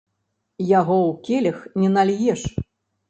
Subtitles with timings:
[0.79, 2.41] Яго ў келіх не нальеш.